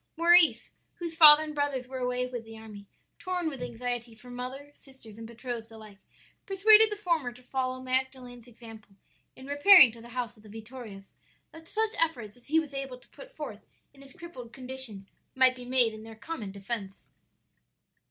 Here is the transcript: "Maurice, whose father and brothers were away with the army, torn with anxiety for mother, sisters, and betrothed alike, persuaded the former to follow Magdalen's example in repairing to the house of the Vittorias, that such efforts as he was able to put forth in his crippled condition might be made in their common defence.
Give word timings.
"Maurice, 0.17 0.71
whose 0.95 1.15
father 1.15 1.43
and 1.43 1.53
brothers 1.53 1.87
were 1.87 1.99
away 1.99 2.25
with 2.25 2.43
the 2.43 2.57
army, 2.57 2.87
torn 3.19 3.47
with 3.49 3.61
anxiety 3.61 4.15
for 4.15 4.31
mother, 4.31 4.71
sisters, 4.73 5.19
and 5.19 5.27
betrothed 5.27 5.71
alike, 5.71 5.99
persuaded 6.47 6.89
the 6.91 6.95
former 6.95 7.31
to 7.31 7.43
follow 7.43 7.79
Magdalen's 7.83 8.47
example 8.47 8.95
in 9.35 9.45
repairing 9.45 9.91
to 9.91 10.01
the 10.01 10.09
house 10.17 10.35
of 10.35 10.41
the 10.41 10.49
Vittorias, 10.49 11.13
that 11.51 11.67
such 11.67 11.93
efforts 11.99 12.35
as 12.35 12.47
he 12.47 12.59
was 12.59 12.73
able 12.73 12.97
to 12.97 13.09
put 13.09 13.29
forth 13.29 13.63
in 13.93 14.01
his 14.01 14.13
crippled 14.13 14.51
condition 14.51 15.07
might 15.35 15.55
be 15.55 15.65
made 15.65 15.93
in 15.93 16.01
their 16.01 16.15
common 16.15 16.51
defence. 16.51 17.09